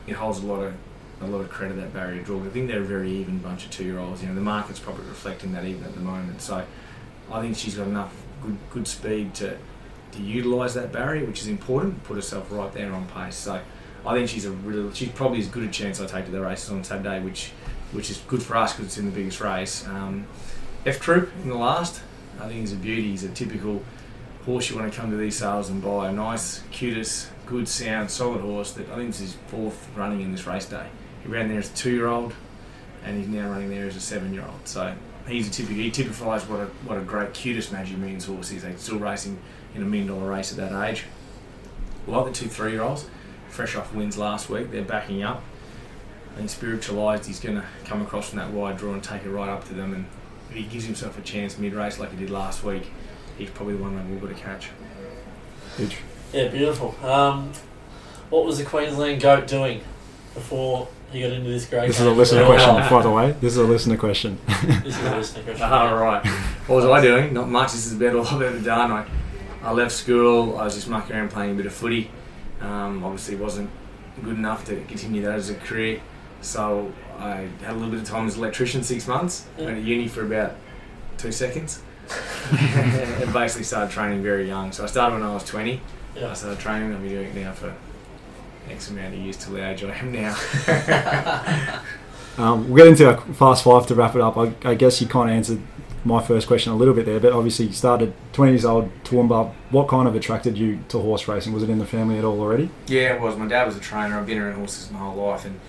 it 0.07 0.13
holds 0.13 0.39
a 0.39 0.45
lot 0.45 0.61
of 0.61 0.73
a 1.21 1.27
lot 1.27 1.39
of 1.39 1.49
credit 1.49 1.75
that 1.77 1.93
barrier 1.93 2.21
draw. 2.21 2.43
I 2.43 2.49
think 2.49 2.67
they're 2.67 2.81
a 2.81 2.85
very 2.85 3.11
even 3.11 3.39
bunch 3.39 3.65
of 3.65 3.71
two 3.71 3.85
year 3.85 3.99
olds. 3.99 4.21
You 4.21 4.29
know, 4.29 4.35
the 4.35 4.41
market's 4.41 4.79
probably 4.79 5.05
reflecting 5.05 5.53
that 5.53 5.65
even 5.65 5.83
at 5.83 5.93
the 5.93 6.01
moment. 6.01 6.41
So 6.41 6.65
I 7.31 7.41
think 7.41 7.57
she's 7.57 7.75
got 7.75 7.87
enough 7.87 8.13
good 8.41 8.57
good 8.71 8.87
speed 8.87 9.33
to 9.35 9.57
to 10.11 10.21
utilise 10.21 10.73
that 10.75 10.91
barrier, 10.91 11.25
which 11.25 11.41
is 11.41 11.47
important. 11.47 12.03
Put 12.03 12.15
herself 12.15 12.51
right 12.51 12.71
there 12.73 12.93
on 12.93 13.05
pace. 13.07 13.35
So 13.35 13.61
I 14.05 14.13
think 14.13 14.29
she's 14.29 14.45
a 14.45 14.93
she's 14.93 15.09
probably 15.09 15.39
as 15.39 15.47
good 15.47 15.63
a 15.63 15.71
chance 15.71 15.99
I 15.99 16.05
take 16.05 16.25
to 16.25 16.31
the 16.31 16.41
races 16.41 16.69
on 16.69 16.83
Saturday, 16.83 17.19
which 17.21 17.51
which 17.91 18.09
is 18.09 18.17
good 18.27 18.43
for 18.43 18.55
us 18.55 18.73
because 18.73 18.87
it's 18.87 18.97
in 18.97 19.05
the 19.05 19.11
biggest 19.11 19.41
race. 19.41 19.87
Um, 19.87 20.27
F 20.85 20.99
Troop 20.99 21.31
in 21.43 21.49
the 21.49 21.55
last, 21.55 22.01
I 22.39 22.47
think 22.47 22.59
he's 22.59 22.73
a 22.73 22.75
beauty. 22.75 23.09
He's 23.09 23.23
a 23.23 23.29
typical 23.29 23.83
horse 24.45 24.69
you 24.69 24.75
want 24.75 24.91
to 24.91 24.99
come 24.99 25.09
to 25.09 25.17
these 25.17 25.37
sales 25.37 25.69
and 25.69 25.81
buy. 25.81 26.09
A 26.09 26.11
nice, 26.11 26.61
cutest, 26.71 27.29
good 27.45 27.67
sound, 27.67 28.11
solid 28.11 28.41
horse 28.41 28.73
that 28.73 28.89
I 28.91 28.95
think 28.95 29.09
is 29.09 29.19
his 29.19 29.37
fourth 29.47 29.87
running 29.95 30.21
in 30.21 30.31
this 30.31 30.45
race 30.45 30.65
day. 30.65 30.87
He 31.23 31.29
ran 31.29 31.47
there 31.49 31.57
as 31.57 31.71
a 31.71 31.75
two-year-old, 31.75 32.33
and 33.03 33.17
he's 33.17 33.27
now 33.27 33.49
running 33.49 33.69
there 33.69 33.87
as 33.87 33.95
a 33.95 33.99
seven-year-old. 33.99 34.67
So 34.67 34.93
he's 35.27 35.47
a 35.47 35.51
typical. 35.51 35.77
He 35.77 35.89
typifies 35.89 36.47
what 36.47 36.59
a 36.59 36.65
what 36.85 36.99
a 36.99 37.01
great 37.01 37.33
cutest 37.33 37.71
Magic 37.71 37.97
Millions 37.97 38.25
horse 38.25 38.51
is. 38.51 38.61
They're 38.61 38.77
still 38.77 38.99
racing 38.99 39.39
in 39.73 39.81
a 39.81 39.85
million-dollar 39.85 40.29
race 40.29 40.51
at 40.51 40.57
that 40.57 40.87
age. 40.87 41.05
Like 42.05 42.25
the 42.25 42.31
two 42.31 42.47
three-year-olds, 42.47 43.07
fresh 43.55 43.75
off 43.75 43.93
wins 43.93 44.17
last 44.17 44.49
week, 44.49 44.71
they're 44.71 44.83
backing 44.83 45.23
up. 45.23 45.41
I 46.33 46.37
think 46.37 46.49
spiritualised, 46.49 47.25
he's 47.25 47.39
going 47.39 47.55
to 47.55 47.63
come 47.85 48.01
across 48.01 48.29
from 48.29 48.39
that 48.39 48.51
wide 48.51 48.77
draw 48.77 48.91
and 48.93 49.03
take 49.03 49.23
it 49.23 49.29
right 49.29 49.49
up 49.49 49.65
to 49.69 49.73
them. 49.73 49.93
And 49.93 50.05
if 50.49 50.55
he 50.57 50.63
gives 50.63 50.85
himself 50.85 51.17
a 51.17 51.21
chance 51.21 51.57
mid-race 51.57 51.97
like 51.97 52.11
he 52.11 52.17
did 52.17 52.29
last 52.29 52.63
week, 52.63 52.87
he's 53.37 53.49
probably 53.49 53.75
the 53.77 53.81
one 53.83 53.95
they've 53.95 54.21
all 54.21 54.27
got 54.27 54.35
to 54.35 54.41
catch. 54.43 54.69
Huge. 55.77 55.97
Yeah, 56.33 56.49
beautiful. 56.49 56.93
Um, 57.03 57.51
what 58.29 58.43
was 58.45 58.57
the 58.57 58.65
Queensland 58.65 59.21
goat 59.21 59.47
doing 59.47 59.81
before 60.33 60.89
he 61.11 61.21
got 61.21 61.31
into 61.31 61.49
this 61.49 61.65
great 61.65 61.87
This 61.87 61.99
is 62.01 62.05
a 62.05 62.09
game? 62.09 62.17
listener 62.17 62.45
question, 62.45 62.75
by 62.75 63.01
the 63.01 63.11
way. 63.11 63.31
This 63.39 63.53
is 63.53 63.57
a 63.57 63.63
listener 63.63 63.95
question. 63.97 64.37
This 64.83 64.97
is 64.97 65.05
a 65.05 65.15
listener 65.15 65.43
question. 65.45 65.63
All 65.71 65.95
right. 65.95 66.25
What 66.67 66.75
was 66.77 66.85
I 66.85 66.99
doing? 67.01 67.33
Not 67.33 67.47
much. 67.47 67.71
This 67.71 67.85
is 67.85 67.93
about 67.93 68.15
all 68.15 68.27
I've 68.27 68.41
ever 68.41 68.59
done. 68.59 68.91
I, 68.91 69.05
I 69.63 69.71
left 69.71 69.93
school. 69.93 70.57
I 70.57 70.65
was 70.65 70.75
just 70.75 70.89
mucking 70.89 71.15
around 71.15 71.29
playing 71.29 71.51
a 71.51 71.53
bit 71.55 71.65
of 71.65 71.73
footy. 71.73 72.11
Um, 72.61 73.03
obviously, 73.03 73.35
wasn't 73.35 73.69
good 74.23 74.37
enough 74.37 74.65
to 74.65 74.81
continue 74.85 75.21
that 75.23 75.35
as 75.35 75.49
a 75.49 75.55
career. 75.55 76.01
So 76.41 76.91
I 77.17 77.47
had 77.61 77.71
a 77.71 77.73
little 77.73 77.89
bit 77.89 77.99
of 77.99 78.05
time 78.05 78.27
as 78.27 78.35
an 78.35 78.41
electrician, 78.41 78.83
six 78.83 79.07
months. 79.07 79.45
Yeah. 79.57 79.65
Went 79.65 79.77
to 79.77 79.83
uni 79.83 80.07
for 80.07 80.25
about 80.25 80.55
two 81.17 81.31
seconds. 81.31 81.81
and 82.51 83.33
basically 83.33 83.63
started 83.63 83.91
training 83.91 84.21
very 84.21 84.47
young. 84.47 84.71
So 84.71 84.83
I 84.83 84.87
started 84.87 85.15
when 85.15 85.23
I 85.23 85.33
was 85.33 85.43
20. 85.43 85.81
I 86.17 86.33
started 86.33 86.59
training. 86.59 86.93
I've 86.93 87.01
been 87.01 87.09
doing 87.09 87.27
it 87.29 87.35
now 87.35 87.51
for 87.51 87.73
X 88.69 88.89
amount 88.89 89.15
of 89.15 89.19
years 89.19 89.37
till 89.37 89.53
the 89.53 89.67
age 89.67 89.83
I 89.83 89.95
am 89.95 90.11
now. 90.11 91.81
Um, 92.37 92.69
we'll 92.69 92.83
get 92.83 92.87
into 92.87 93.09
a 93.09 93.33
fast 93.33 93.63
five 93.63 93.87
to 93.87 93.95
wrap 93.95 94.15
it 94.15 94.21
up. 94.21 94.37
I, 94.37 94.53
I 94.63 94.75
guess 94.75 94.99
you 94.99 95.07
can't 95.07 95.29
answered 95.29 95.61
my 96.05 96.23
first 96.23 96.47
question 96.47 96.71
a 96.71 96.75
little 96.75 96.93
bit 96.93 97.05
there, 97.05 97.19
but 97.19 97.33
obviously 97.33 97.65
you 97.65 97.73
started 97.73 98.13
20 98.33 98.51
years 98.51 98.63
old, 98.63 98.91
Toowoomba. 99.03 99.51
What 99.71 99.87
kind 99.87 100.07
of 100.07 100.15
attracted 100.15 100.57
you 100.57 100.79
to 100.89 100.99
horse 100.99 101.27
racing? 101.27 101.51
Was 101.51 101.63
it 101.63 101.69
in 101.69 101.79
the 101.79 101.85
family 101.85 102.17
at 102.19 102.23
all 102.23 102.39
already? 102.39 102.69
Yeah, 102.87 103.15
it 103.15 103.21
was. 103.21 103.35
My 103.35 103.47
dad 103.47 103.65
was 103.65 103.75
a 103.75 103.79
trainer. 103.79 104.17
I've 104.17 104.27
been 104.27 104.37
around 104.37 104.55
horses 104.55 104.91
my 104.91 104.99
whole 104.99 105.15
life, 105.15 105.45
and 105.45 105.59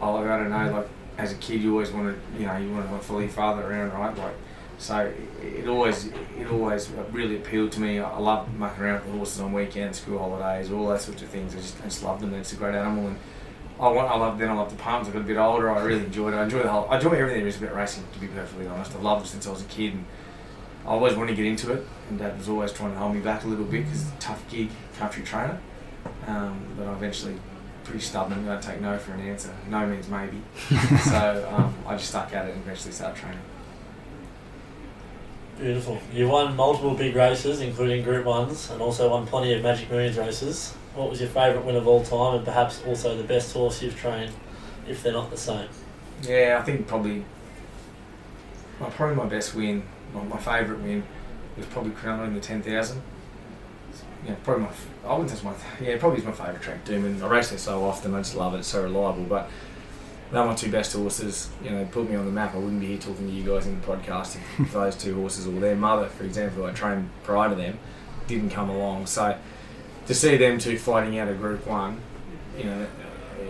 I, 0.00 0.10
like, 0.10 0.26
I 0.26 0.36
don't 0.38 0.50
know, 0.50 0.78
like 0.78 0.88
as 1.16 1.32
a 1.32 1.36
kid, 1.36 1.62
you 1.62 1.70
always 1.72 1.92
wanted, 1.92 2.18
you 2.38 2.46
know, 2.46 2.56
you 2.56 2.72
wanted 2.72 2.90
to 2.90 2.98
follow 2.98 3.20
your 3.20 3.28
father 3.28 3.62
around, 3.62 3.92
right? 3.92 4.16
Like, 4.16 4.34
so 4.78 5.12
it, 5.40 5.68
always, 5.68 6.06
it 6.36 6.50
always 6.50 6.90
really 7.12 7.36
appealed 7.36 7.70
to 7.72 7.80
me. 7.80 8.00
I, 8.00 8.18
love 8.18 8.52
mucking 8.54 8.82
around 8.82 9.04
with 9.04 9.14
horses 9.14 9.40
on 9.40 9.52
weekends, 9.52 10.00
school 10.00 10.18
holidays, 10.18 10.72
all 10.72 10.88
that 10.88 11.00
sorts 11.00 11.22
of 11.22 11.28
things. 11.28 11.54
I 11.54 11.58
just, 11.58 11.80
I 11.80 11.84
just 11.84 12.02
loved 12.02 12.22
them. 12.22 12.34
It's 12.34 12.52
a 12.52 12.56
great 12.56 12.74
animal, 12.74 13.06
and 13.06 13.16
I 13.80 13.88
want, 13.88 14.08
I 14.08 14.16
love. 14.16 14.38
Then 14.38 14.50
I 14.50 14.54
love 14.54 14.70
the 14.70 14.76
palms. 14.76 15.08
I 15.08 15.12
got 15.12 15.22
a 15.22 15.24
bit 15.24 15.36
older. 15.36 15.70
I 15.70 15.82
really 15.82 16.04
enjoyed 16.04 16.32
it. 16.32 16.36
I 16.36 16.44
enjoy 16.44 16.62
the 16.62 16.70
whole. 16.70 16.88
I 16.88 16.96
enjoy 16.96 17.10
everything 17.10 17.40
there 17.40 17.48
is 17.48 17.60
about 17.60 17.74
racing. 17.74 18.04
To 18.12 18.18
be 18.20 18.28
perfectly 18.28 18.66
honest, 18.66 18.94
I've 18.94 19.02
loved 19.02 19.26
it 19.26 19.28
since 19.28 19.46
I 19.46 19.50
was 19.50 19.62
a 19.62 19.66
kid. 19.66 19.94
And, 19.94 20.04
I 20.84 20.88
always 20.88 21.14
wanted 21.14 21.30
to 21.30 21.36
get 21.36 21.46
into 21.46 21.72
it, 21.72 21.86
and 22.10 22.18
Dad 22.18 22.36
was 22.36 22.48
always 22.48 22.70
trying 22.70 22.92
to 22.92 22.98
hold 22.98 23.14
me 23.14 23.20
back 23.20 23.44
a 23.44 23.46
little 23.46 23.64
bit 23.64 23.84
because 23.84 24.02
it's 24.02 24.12
a 24.12 24.18
tough 24.18 24.46
gig, 24.50 24.68
country 24.98 25.22
trainer. 25.22 25.58
Um, 26.26 26.62
but 26.76 26.86
I 26.86 26.92
eventually, 26.92 27.36
pretty 27.84 28.00
stubborn, 28.00 28.46
I 28.46 28.60
take 28.60 28.82
no 28.82 28.98
for 28.98 29.12
an 29.12 29.20
answer. 29.20 29.54
No 29.70 29.86
means 29.86 30.08
maybe. 30.08 30.42
so 31.04 31.48
um, 31.50 31.74
I 31.86 31.96
just 31.96 32.10
stuck 32.10 32.34
at 32.34 32.46
it 32.46 32.54
and 32.54 32.62
eventually 32.62 32.92
started 32.92 33.18
training. 33.18 33.40
Beautiful. 35.58 35.98
You 36.12 36.28
won 36.28 36.56
multiple 36.56 36.94
big 36.94 37.14
races, 37.14 37.60
including 37.60 38.02
Group 38.02 38.26
Ones, 38.26 38.70
and 38.70 38.82
also 38.82 39.10
won 39.10 39.26
plenty 39.26 39.52
of 39.54 39.62
Magic 39.62 39.90
Millions 39.90 40.18
races. 40.18 40.74
What 40.94 41.10
was 41.10 41.20
your 41.20 41.30
favourite 41.30 41.64
win 41.64 41.76
of 41.76 41.86
all 41.86 42.02
time, 42.02 42.36
and 42.36 42.44
perhaps 42.44 42.82
also 42.86 43.16
the 43.16 43.24
best 43.24 43.52
horse 43.52 43.82
you've 43.82 43.96
trained, 43.96 44.32
if 44.88 45.02
they're 45.02 45.12
not 45.12 45.30
the 45.30 45.36
same? 45.36 45.68
Yeah, 46.22 46.58
I 46.60 46.64
think 46.64 46.86
probably, 46.86 47.24
well, 48.80 48.90
probably 48.90 49.16
my 49.16 49.26
best 49.26 49.54
win, 49.54 49.82
my, 50.12 50.22
my 50.24 50.38
favourite 50.38 50.82
win, 50.82 51.04
was 51.56 51.66
probably 51.66 51.92
Cronulla 51.92 52.26
in 52.26 52.34
the 52.34 52.40
ten 52.40 52.62
thousand. 52.62 53.00
Yeah, 54.26 54.34
probably 54.42 54.64
my. 54.64 54.70
I 55.06 55.12
wouldn't 55.12 55.36
say 55.36 55.44
my. 55.44 55.54
Yeah, 55.80 55.98
probably 55.98 56.18
is 56.18 56.24
my 56.24 56.32
favourite 56.32 56.62
track. 56.62 56.84
Doomben. 56.84 57.22
I 57.22 57.28
race 57.28 57.50
there 57.50 57.58
so 57.58 57.84
often. 57.84 58.14
I 58.14 58.18
just 58.18 58.34
love 58.34 58.54
it. 58.54 58.58
It's 58.58 58.68
so 58.68 58.82
reliable. 58.82 59.24
But 59.24 59.50
they're 60.30 60.44
my 60.44 60.54
two 60.54 60.70
best 60.70 60.92
horses. 60.92 61.50
You 61.62 61.70
know, 61.70 61.84
put 61.90 62.08
me 62.08 62.16
on 62.16 62.26
the 62.26 62.32
map. 62.32 62.54
I 62.54 62.58
wouldn't 62.58 62.80
be 62.80 62.86
here 62.88 62.98
talking 62.98 63.26
to 63.26 63.32
you 63.32 63.44
guys 63.44 63.66
in 63.66 63.80
the 63.80 63.86
podcast 63.86 64.36
if 64.58 64.72
those 64.72 64.96
two 64.96 65.14
horses 65.14 65.46
or 65.46 65.52
their 65.60 65.76
mother, 65.76 66.08
for 66.08 66.24
example, 66.24 66.66
I 66.66 66.72
trained 66.72 67.10
prior 67.22 67.48
to 67.48 67.54
them, 67.54 67.78
didn't 68.26 68.50
come 68.50 68.70
along. 68.70 69.06
So 69.06 69.36
to 70.06 70.14
see 70.14 70.36
them 70.36 70.58
two 70.58 70.78
fighting 70.78 71.18
out 71.18 71.28
of 71.28 71.38
Group 71.38 71.66
One, 71.66 72.00
you 72.56 72.64
know, 72.64 72.86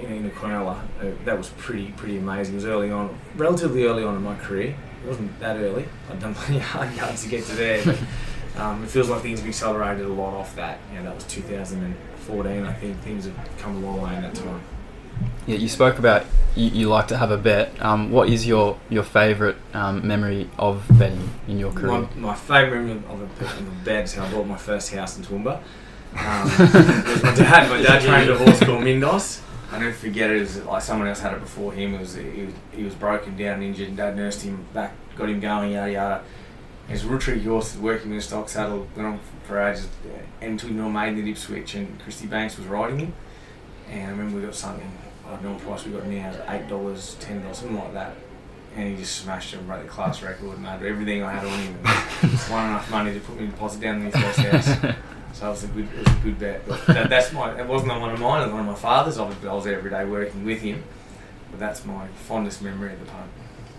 in, 0.00 0.12
in 0.12 0.22
the 0.24 0.30
Cronulla, 0.30 0.78
uh, 1.00 1.10
that 1.24 1.36
was 1.36 1.50
pretty 1.50 1.92
pretty 1.92 2.18
amazing. 2.18 2.54
It 2.54 2.56
was 2.56 2.66
early 2.66 2.90
on, 2.90 3.18
relatively 3.36 3.84
early 3.84 4.04
on 4.04 4.16
in 4.16 4.22
my 4.22 4.36
career. 4.36 4.76
It 5.04 5.08
wasn't 5.08 5.38
that 5.40 5.56
early. 5.56 5.86
I'd 6.10 6.20
done 6.20 6.34
plenty 6.34 6.56
of 6.58 6.62
hard 6.64 6.94
yards 6.94 7.22
to 7.24 7.28
get 7.28 7.44
to 7.46 7.54
there. 7.54 7.84
But, 7.84 7.98
um, 8.60 8.84
it 8.84 8.90
feels 8.90 9.08
like 9.10 9.22
things 9.22 9.40
have 9.40 9.48
accelerated 9.48 10.06
a 10.06 10.08
lot 10.12 10.34
off 10.34 10.54
that. 10.56 10.78
You 10.90 10.98
know, 10.98 11.04
that 11.04 11.14
was 11.16 11.24
2014. 11.24 12.64
I 12.64 12.72
think 12.72 12.98
things 13.00 13.24
have 13.24 13.34
come 13.58 13.76
a 13.76 13.86
long 13.86 14.00
way 14.00 14.14
in 14.16 14.22
that 14.22 14.34
time. 14.34 14.60
Yeah, 15.46 15.56
you 15.56 15.68
spoke 15.68 15.98
about 15.98 16.24
you, 16.56 16.70
you 16.70 16.88
like 16.88 17.08
to 17.08 17.16
have 17.16 17.30
a 17.30 17.36
bet. 17.36 17.80
Um, 17.82 18.10
what 18.10 18.28
is 18.28 18.46
your 18.46 18.78
your 18.88 19.02
favourite 19.02 19.56
um, 19.74 20.06
memory 20.06 20.48
of 20.58 20.84
betting 20.98 21.30
in 21.48 21.58
your 21.58 21.72
career? 21.72 22.00
My, 22.00 22.08
my 22.16 22.34
favourite 22.34 22.82
memory 22.82 23.02
of 23.08 23.20
a, 23.20 23.44
of 23.44 23.60
a 23.60 23.84
bet 23.84 24.04
is 24.04 24.14
how 24.14 24.24
I 24.24 24.30
bought 24.30 24.46
my 24.46 24.56
first 24.56 24.92
house 24.94 25.18
in 25.18 25.24
Toowoomba. 25.24 25.56
Um, 26.16 26.50
it 26.58 27.06
was 27.06 27.22
my 27.22 27.34
dad. 27.34 27.70
My 27.70 27.82
dad 27.82 28.02
trained 28.06 28.30
a 28.30 28.38
horse 28.38 28.60
called 28.60 28.84
Mindos. 28.84 29.42
I 29.70 29.78
never 29.78 29.92
forget 29.92 30.30
it. 30.30 30.36
It 30.36 30.40
was 30.40 30.64
like 30.64 30.82
someone 30.82 31.08
else 31.08 31.20
had 31.20 31.34
it 31.34 31.40
before 31.40 31.72
him. 31.72 31.94
It 31.94 32.00
was 32.00 32.14
he 32.14 32.44
was, 32.44 32.54
he 32.72 32.84
was 32.84 32.94
broken 32.94 33.36
down, 33.36 33.62
injured. 33.62 33.88
And 33.88 33.96
dad 33.96 34.16
nursed 34.16 34.42
him 34.42 34.64
back, 34.72 34.94
got 35.16 35.28
him 35.28 35.40
going, 35.40 35.72
yada 35.72 35.92
yada. 35.92 36.24
His 36.88 37.02
tricky 37.18 37.42
horse 37.42 37.72
was 37.74 37.82
working 37.82 38.12
in 38.12 38.18
a 38.18 38.20
stock 38.20 38.48
saddle. 38.48 38.86
Went 38.94 39.08
on 39.08 39.20
for 39.44 39.60
ages. 39.60 39.88
And 40.40 40.58
to 40.60 40.70
no 40.70 40.92
the 40.92 41.30
at 41.30 41.38
switch, 41.38 41.74
and 41.74 41.98
Christy 42.00 42.26
Banks 42.26 42.56
was 42.56 42.66
riding 42.66 42.98
him. 42.98 43.14
And 43.88 44.06
I 44.06 44.10
remember 44.10 44.36
we 44.36 44.42
got 44.42 44.54
something 44.54 44.90
I 45.26 45.30
don't 45.30 45.42
know 45.44 45.52
what 45.52 45.62
price 45.62 45.86
we 45.86 45.92
got 45.92 46.06
now, 46.06 46.34
eight 46.48 46.68
dollars, 46.68 47.16
ten 47.20 47.40
dollars, 47.42 47.58
something 47.58 47.78
like 47.78 47.92
that. 47.94 48.14
And 48.76 48.90
he 48.90 48.96
just 48.96 49.16
smashed 49.16 49.54
it 49.54 49.58
and 49.58 49.66
broke 49.66 49.82
the 49.82 49.88
class 49.88 50.20
record 50.22 50.56
and 50.58 50.66
over 50.66 50.86
everything 50.86 51.22
I 51.22 51.32
had 51.32 51.44
on 51.46 51.58
him. 51.60 51.78
Won 52.50 52.66
enough 52.70 52.90
money 52.90 53.14
to 53.14 53.20
put 53.20 53.40
me 53.40 53.46
deposit 53.46 53.80
down 53.80 53.96
in 53.96 54.10
his 54.10 54.14
first 54.16 54.38
house. 54.40 54.96
So 55.34 55.48
it 55.48 55.50
was 55.50 55.64
a 55.64 55.68
good, 55.68 55.88
it 55.92 55.98
was 55.98 56.16
a 56.16 56.20
good 56.20 56.38
bet. 56.38 56.66
But 56.66 56.86
that, 56.86 57.08
that's 57.08 57.32
my. 57.32 57.58
It 57.58 57.66
wasn't 57.66 57.92
on 57.92 58.00
one 58.00 58.10
of 58.10 58.20
mine. 58.20 58.42
It 58.42 58.44
was 58.46 58.52
one 58.52 58.60
of 58.60 58.66
my 58.66 58.74
father's. 58.74 59.18
Obviously, 59.18 59.48
I 59.48 59.54
was 59.54 59.64
there 59.64 59.76
every 59.76 59.90
day 59.90 60.04
working 60.04 60.44
with 60.44 60.60
him. 60.60 60.84
But 61.50 61.60
that's 61.60 61.84
my 61.84 62.06
fondest 62.26 62.62
memory 62.62 62.92
of 62.92 63.00
the 63.00 63.06
pub. 63.06 63.26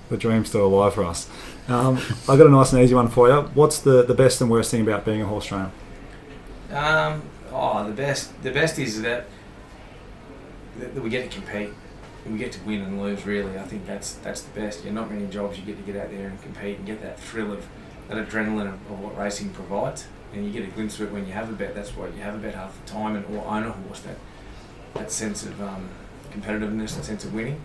The 0.09 0.17
dream's 0.17 0.49
still 0.49 0.65
alive 0.65 0.93
for 0.93 1.03
us. 1.03 1.29
Um, 1.67 1.97
I 2.29 2.37
got 2.37 2.47
a 2.47 2.49
nice 2.49 2.73
and 2.73 2.81
easy 2.83 2.93
one 2.93 3.07
for 3.07 3.27
you. 3.27 3.41
What's 3.53 3.79
the, 3.79 4.03
the 4.03 4.13
best 4.13 4.39
and 4.41 4.51
worst 4.51 4.69
thing 4.69 4.81
about 4.81 5.03
being 5.03 5.21
a 5.21 5.25
horse 5.25 5.45
trainer? 5.45 5.71
Um, 6.71 7.23
oh, 7.51 7.87
the 7.87 7.93
best. 7.93 8.41
The 8.43 8.51
best 8.51 8.77
is 8.77 9.01
that, 9.01 9.25
that 10.79 11.01
we 11.01 11.09
get 11.09 11.29
to 11.31 11.39
compete. 11.39 11.69
We 12.29 12.39
get 12.39 12.51
to 12.53 12.59
win 12.61 12.81
and 12.81 13.01
lose. 13.01 13.25
Really, 13.25 13.57
I 13.57 13.63
think 13.63 13.85
that's 13.85 14.13
that's 14.15 14.41
the 14.41 14.59
best. 14.59 14.83
You're 14.83 14.93
not 14.93 15.11
many 15.11 15.27
jobs 15.27 15.59
you 15.59 15.63
get 15.63 15.77
to 15.77 15.91
get 15.91 16.01
out 16.01 16.09
there 16.09 16.27
and 16.27 16.41
compete 16.41 16.77
and 16.77 16.85
get 16.85 17.01
that 17.01 17.19
thrill 17.19 17.51
of 17.51 17.65
that 18.09 18.17
adrenaline 18.17 18.67
of, 18.67 18.73
of 18.91 18.99
what 18.99 19.17
racing 19.17 19.51
provides. 19.51 20.07
And 20.33 20.43
you 20.43 20.51
get 20.51 20.67
a 20.67 20.71
glimpse 20.71 20.99
of 20.99 21.07
it 21.07 21.13
when 21.13 21.25
you 21.27 21.33
have 21.33 21.49
a 21.49 21.53
bet. 21.53 21.75
That's 21.75 21.95
what 21.95 22.13
you 22.15 22.21
have 22.21 22.35
a 22.35 22.39
bet 22.39 22.55
half 22.55 22.73
the 22.83 22.91
time, 22.91 23.15
and 23.15 23.25
or 23.27 23.45
own 23.45 23.63
a 23.63 23.71
horse. 23.71 23.99
That 24.01 24.17
that 24.95 25.11
sense 25.11 25.45
of 25.45 25.61
um, 25.61 25.87
competitiveness, 26.31 26.95
that 26.95 27.05
sense 27.05 27.25
of 27.25 27.33
winning. 27.33 27.61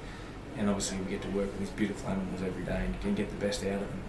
And 0.59 0.69
obviously, 0.69 0.99
we 0.99 1.11
get 1.11 1.23
to 1.23 1.29
work 1.29 1.47
with 1.47 1.59
these 1.61 1.71
beautiful 1.71 2.11
animals 2.11 2.43
every 2.43 2.65
day 2.65 2.85
and, 2.85 2.95
and 3.05 3.17
get 3.17 3.31
the 3.31 3.47
best 3.47 3.63
out 3.63 3.75
of 3.75 3.81
them. 3.81 4.03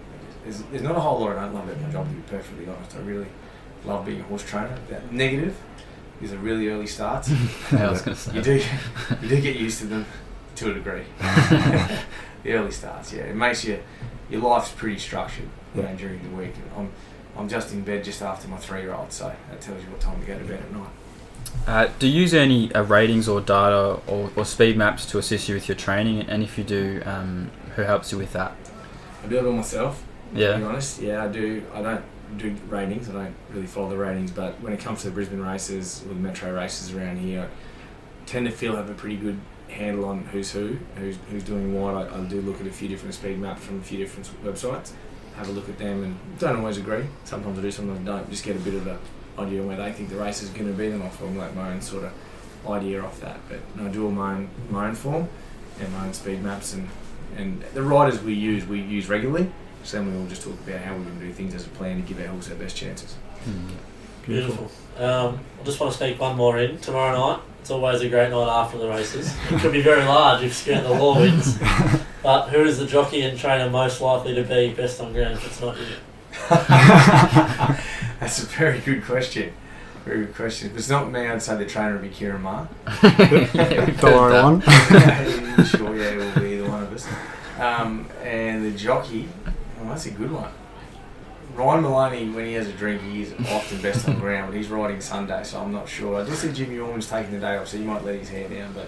There's, 0.43 0.61
there's 0.63 0.81
not 0.81 0.95
a 0.95 0.99
whole 0.99 1.19
lot 1.19 1.37
I 1.37 1.43
don't 1.43 1.53
love 1.53 1.69
about 1.69 1.81
my 1.81 1.89
job, 1.91 2.09
to 2.09 2.15
be 2.15 2.21
perfectly 2.23 2.67
honest. 2.67 2.95
I 2.95 2.99
really 2.99 3.27
love 3.85 4.05
being 4.05 4.19
a 4.19 4.23
horse 4.23 4.43
trainer. 4.43 4.75
That 4.89 5.11
negative 5.13 5.55
is 6.21 6.33
are 6.33 6.37
really 6.37 6.67
early 6.69 6.87
starts. 6.87 7.29
yeah, 7.71 7.87
I 7.87 7.91
was 7.91 8.01
going 8.01 8.15
to 8.15 8.21
say. 8.21 8.35
You 8.35 8.41
do 8.41 8.61
you 9.21 9.29
do 9.29 9.41
get 9.41 9.55
used 9.55 9.79
to 9.79 9.85
them 9.87 10.05
to 10.55 10.71
a 10.71 10.73
degree. 10.73 11.03
the 11.19 12.53
early 12.53 12.71
starts, 12.71 13.13
yeah. 13.13 13.23
It 13.23 13.35
makes 13.35 13.63
you 13.65 13.81
your 14.29 14.41
life's 14.41 14.71
pretty 14.71 14.99
structured 14.99 15.49
you 15.75 15.81
know, 15.81 15.95
during 15.95 16.21
the 16.23 16.37
week. 16.37 16.53
I'm 16.75 16.91
I'm 17.37 17.49
just 17.49 17.71
in 17.71 17.81
bed 17.81 18.03
just 18.03 18.21
after 18.21 18.47
my 18.47 18.57
three 18.57 18.81
year 18.81 18.93
old, 18.93 19.11
so 19.11 19.33
that 19.49 19.61
tells 19.61 19.83
you 19.83 19.89
what 19.89 19.99
time 19.99 20.19
to 20.19 20.25
go 20.25 20.37
to 20.37 20.45
bed 20.45 20.59
at 20.59 20.71
night. 20.71 20.89
Uh, 21.67 21.89
do 21.99 22.07
you 22.07 22.21
use 22.21 22.33
any 22.33 22.73
uh, 22.73 22.81
ratings 22.83 23.27
or 23.27 23.41
data 23.41 23.99
or, 24.07 24.31
or 24.35 24.45
speed 24.45 24.77
maps 24.77 25.05
to 25.05 25.17
assist 25.17 25.47
you 25.47 25.55
with 25.55 25.67
your 25.67 25.75
training? 25.75 26.21
And 26.21 26.43
if 26.43 26.57
you 26.57 26.63
do, 26.63 27.01
um, 27.05 27.51
who 27.75 27.83
helps 27.83 28.11
you 28.11 28.17
with 28.17 28.33
that? 28.33 28.55
I 29.23 29.27
do 29.27 29.37
it 29.37 29.45
all 29.45 29.53
myself. 29.53 30.03
To 30.31 30.35
be 30.35 30.41
Yeah. 30.41 30.61
honest, 30.67 31.01
yeah, 31.01 31.23
I 31.23 31.27
do. 31.27 31.63
I 31.73 31.81
don't 31.81 32.03
do 32.37 32.55
ratings. 32.69 33.09
I 33.09 33.13
don't 33.13 33.35
really 33.53 33.67
follow 33.67 33.89
the 33.89 33.97
ratings, 33.97 34.31
but 34.31 34.61
when 34.61 34.71
it 34.73 34.79
comes 34.79 35.01
to 35.01 35.07
the 35.09 35.13
Brisbane 35.13 35.41
races 35.41 36.03
or 36.05 36.09
the 36.13 36.19
metro 36.19 36.53
races 36.53 36.93
around 36.93 37.17
here, 37.19 37.41
I 37.41 38.25
tend 38.25 38.45
to 38.45 38.51
feel 38.51 38.73
I 38.73 38.77
have 38.77 38.89
a 38.89 38.93
pretty 38.93 39.17
good 39.17 39.37
handle 39.67 40.05
on 40.05 40.23
who's 40.31 40.51
who, 40.51 40.77
who's 40.95 41.17
who's 41.29 41.43
doing 41.43 41.79
what. 41.79 41.95
I, 41.95 42.17
I 42.17 42.23
do 42.25 42.41
look 42.41 42.61
at 42.61 42.67
a 42.67 42.71
few 42.71 42.87
different 42.87 43.13
speed 43.13 43.39
maps 43.39 43.63
from 43.63 43.79
a 43.79 43.83
few 43.83 43.97
different 43.97 44.29
websites, 44.43 44.91
have 45.35 45.49
a 45.49 45.51
look 45.51 45.67
at 45.67 45.77
them, 45.77 46.03
and 46.03 46.15
don't 46.39 46.57
always 46.57 46.77
agree. 46.77 47.03
Sometimes 47.25 47.59
I 47.59 47.61
do, 47.61 47.71
sometimes 47.71 47.99
I 48.07 48.11
don't. 48.11 48.29
Just 48.29 48.45
get 48.45 48.55
a 48.55 48.59
bit 48.59 48.75
of 48.75 48.87
a 48.87 48.97
idea 49.39 49.63
where 49.63 49.75
they 49.77 49.91
think 49.91 50.09
the 50.09 50.15
race 50.17 50.41
is 50.41 50.49
going 50.49 50.67
to 50.67 50.73
be, 50.73 50.89
then 50.89 51.01
I'll 51.01 51.09
formulate 51.09 51.55
my 51.55 51.71
own 51.71 51.81
sort 51.81 52.03
of 52.05 52.11
idea 52.69 53.01
off 53.03 53.19
that. 53.21 53.39
But 53.49 53.59
I 53.83 53.87
do 53.89 54.05
all 54.05 54.11
my 54.11 54.35
own 54.35 54.49
my 54.69 54.87
own 54.87 54.95
form 54.95 55.27
and 55.81 55.91
my 55.93 56.05
own 56.07 56.13
speed 56.13 56.41
maps, 56.41 56.73
and 56.73 56.87
and 57.35 57.61
the 57.73 57.83
riders 57.83 58.21
we 58.21 58.33
use 58.33 58.65
we 58.65 58.79
use 58.79 59.09
regularly. 59.09 59.51
So 59.83 59.97
then 59.97 60.11
we 60.13 60.19
all 60.19 60.27
just 60.27 60.43
talk 60.43 60.53
about 60.67 60.81
how 60.81 60.95
we're 60.95 61.03
going 61.03 61.19
to 61.19 61.25
do 61.25 61.33
things 61.33 61.53
as 61.55 61.65
a 61.65 61.69
plan 61.69 62.01
to 62.01 62.07
give 62.07 62.19
our 62.19 62.27
horse 62.27 62.49
our 62.49 62.55
best 62.55 62.75
chances. 62.75 63.13
Hmm. 63.43 63.69
Beautiful. 64.25 64.71
Um, 64.97 65.39
I 65.59 65.63
just 65.63 65.79
want 65.79 65.91
to 65.93 65.97
sneak 65.97 66.19
one 66.19 66.35
more 66.37 66.59
in. 66.59 66.77
Tomorrow 66.79 67.17
night, 67.17 67.41
it's 67.59 67.71
always 67.71 68.01
a 68.01 68.09
great 68.09 68.29
night 68.29 68.47
after 68.47 68.77
the 68.77 68.87
races. 68.87 69.35
It 69.49 69.59
could 69.59 69.71
be 69.71 69.81
very 69.81 70.03
large 70.03 70.43
if 70.43 70.53
Skirt 70.55 70.83
the 70.83 70.89
Law 70.91 71.19
wins. 71.19 71.57
But 72.23 72.49
who 72.49 72.63
is 72.63 72.77
the 72.77 72.85
jockey 72.85 73.21
and 73.23 73.37
trainer 73.37 73.67
most 73.69 73.99
likely 73.99 74.35
to 74.35 74.43
be 74.43 74.73
best 74.73 75.01
on 75.01 75.11
ground 75.11 75.33
if 75.33 75.47
it's 75.47 75.59
not 75.59 75.75
you? 75.75 75.85
That's 78.19 78.43
a 78.43 78.45
very 78.45 78.79
good 78.79 79.03
question. 79.03 79.53
Very 80.05 80.25
good 80.25 80.35
question. 80.35 80.69
If 80.69 80.77
it's 80.77 80.89
not 80.89 81.11
me, 81.11 81.27
I'd 81.27 81.41
say 81.41 81.57
the 81.57 81.65
trainer 81.65 81.93
would 81.93 82.03
be 82.03 82.09
Kieran 82.09 82.41
Ma. 82.43 82.67
Yeah, 83.03 83.85
we've 83.85 83.99
Dollar 83.99 84.43
one. 84.43 84.61
sure, 85.65 85.95
yeah, 85.95 86.11
it 86.11 86.17
will 86.17 86.41
be 86.41 86.53
either 86.53 86.69
one 86.69 86.83
of 86.83 86.93
us. 86.93 87.07
Um, 87.59 88.07
and 88.23 88.65
the 88.65 88.71
jockey, 88.77 89.27
oh, 89.81 89.89
that's 89.89 90.05
a 90.05 90.11
good 90.11 90.31
one. 90.31 90.51
Ryan 91.55 91.81
Maloney, 91.83 92.29
when 92.29 92.45
he 92.45 92.53
has 92.53 92.67
a 92.67 92.71
drink, 92.73 93.01
he 93.01 93.23
is 93.23 93.33
often 93.49 93.81
best 93.81 94.07
on 94.07 94.17
ground, 94.19 94.51
but 94.51 94.55
he's 94.57 94.69
riding 94.69 95.01
Sunday, 95.01 95.43
so 95.43 95.59
I'm 95.59 95.73
not 95.73 95.89
sure. 95.89 96.21
I 96.21 96.25
just 96.25 96.41
see 96.41 96.51
Jimmy 96.53 96.79
Orman's 96.79 97.09
taking 97.09 97.31
the 97.33 97.39
day 97.39 97.57
off, 97.57 97.67
so 97.67 97.77
he 97.77 97.83
might 97.83 98.05
let 98.05 98.15
his 98.15 98.29
hair 98.29 98.47
down, 98.47 98.73
but 98.73 98.87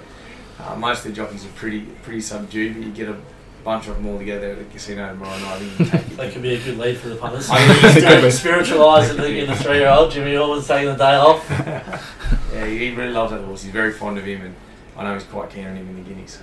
uh, 0.63 0.75
most 0.77 0.99
of 0.99 1.05
the 1.05 1.11
jockeys 1.11 1.43
are 1.45 1.49
pretty 1.49 1.81
pretty 2.03 2.21
subdued, 2.21 2.75
but 2.75 2.83
you 2.85 2.91
get 2.93 3.09
a 3.09 3.17
bunch 3.65 3.87
of 3.87 3.95
them 3.97 4.07
all 4.07 4.17
together 4.17 4.51
at 4.51 4.57
the 4.59 4.63
casino 4.65 5.07
tomorrow 5.09 5.37
night 5.39 5.61
you 5.61 5.85
take 5.85 6.05
That 6.17 6.27
it. 6.27 6.33
could 6.33 6.41
be 6.41 6.53
a 6.55 6.59
good 6.63 6.77
lead 6.77 6.97
for 6.97 7.09
the 7.09 7.15
punters. 7.17 7.49
I 7.49 7.57
think 7.65 7.97
it 7.97 8.07
could 8.07 8.21
be. 8.21 8.27
Spiritualise 8.29 9.09
in 9.11 9.17
the, 9.17 9.39
in 9.43 9.49
the 9.49 9.55
three 9.57 9.79
year 9.79 9.89
old. 9.89 10.11
Jimmy 10.11 10.35
Orman's 10.37 10.67
taking 10.67 10.89
the 10.89 10.95
day 10.95 11.15
off. 11.15 11.45
yeah, 12.53 12.65
he 12.65 12.91
really 12.93 13.11
loves 13.13 13.31
that 13.31 13.41
horse. 13.43 13.63
He's 13.63 13.71
very 13.73 13.91
fond 13.91 14.17
of 14.17 14.25
him, 14.25 14.41
and 14.41 14.55
I 14.97 15.03
know 15.03 15.13
he's 15.15 15.23
quite 15.23 15.49
keen 15.49 15.65
on 15.65 15.75
him 15.75 15.89
in 15.89 15.95
the 16.03 16.09
Guineas. 16.09 16.31
So. 16.33 16.41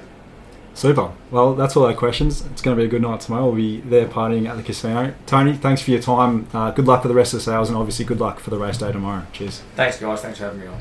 Super. 0.74 1.10
Well, 1.30 1.54
that's 1.54 1.76
all 1.76 1.84
our 1.86 1.94
questions. 1.94 2.44
It's 2.46 2.62
going 2.62 2.76
to 2.76 2.80
be 2.80 2.86
a 2.86 2.90
good 2.90 3.02
night 3.02 3.20
tomorrow. 3.20 3.46
We'll 3.46 3.56
be 3.56 3.80
there 3.80 4.06
partying 4.06 4.48
at 4.48 4.56
the 4.56 4.62
casino. 4.62 5.14
Tony, 5.26 5.54
thanks 5.54 5.82
for 5.82 5.90
your 5.90 6.00
time. 6.00 6.48
Uh, 6.54 6.70
good 6.70 6.86
luck 6.86 7.02
for 7.02 7.08
the 7.08 7.14
rest 7.14 7.34
of 7.34 7.40
the 7.40 7.44
sales, 7.44 7.68
and 7.68 7.76
obviously 7.76 8.04
good 8.04 8.20
luck 8.20 8.40
for 8.40 8.50
the 8.50 8.58
race 8.58 8.78
day 8.78 8.92
tomorrow. 8.92 9.26
Cheers. 9.32 9.62
Thanks, 9.76 9.98
guys. 9.98 10.22
Thanks 10.22 10.38
for 10.38 10.44
having 10.44 10.60
me 10.60 10.66
on. 10.66 10.80